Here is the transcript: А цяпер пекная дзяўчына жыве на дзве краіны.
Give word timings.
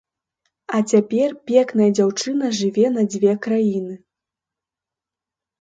А 0.77 0.79
цяпер 0.93 1.35
пекная 1.51 1.89
дзяўчына 1.97 2.49
жыве 2.61 2.87
на 2.97 3.03
дзве 3.17 3.37
краіны. 3.47 3.99